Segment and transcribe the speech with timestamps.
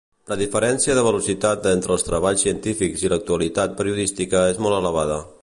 [0.31, 5.21] La diferència de velocitat entre els treballs científics i l'actualitat periodística és molt elevada.